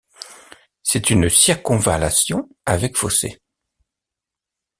[0.81, 3.39] C’est une circonvallation avec fossé.